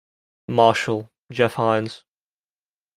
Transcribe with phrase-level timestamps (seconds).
[0.47, 2.05] Marshall: Jeff Hines.